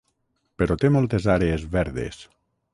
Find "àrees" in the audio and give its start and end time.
1.35-1.69